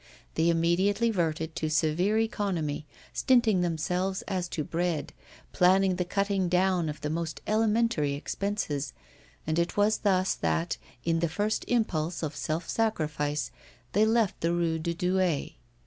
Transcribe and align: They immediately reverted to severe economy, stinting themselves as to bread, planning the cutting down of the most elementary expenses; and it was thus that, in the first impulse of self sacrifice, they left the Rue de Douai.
They 0.33 0.49
immediately 0.49 1.11
reverted 1.11 1.55
to 1.57 1.69
severe 1.69 2.17
economy, 2.17 2.87
stinting 3.13 3.61
themselves 3.61 4.23
as 4.23 4.47
to 4.49 4.63
bread, 4.63 5.13
planning 5.51 5.97
the 5.97 6.05
cutting 6.05 6.49
down 6.49 6.89
of 6.89 7.01
the 7.01 7.09
most 7.11 7.39
elementary 7.45 8.15
expenses; 8.15 8.93
and 9.45 9.59
it 9.59 9.77
was 9.77 9.99
thus 9.99 10.33
that, 10.33 10.77
in 11.05 11.19
the 11.19 11.29
first 11.29 11.65
impulse 11.67 12.23
of 12.23 12.35
self 12.35 12.67
sacrifice, 12.67 13.51
they 13.93 14.03
left 14.07 14.41
the 14.41 14.51
Rue 14.53 14.79
de 14.79 14.95
Douai. 14.95 15.49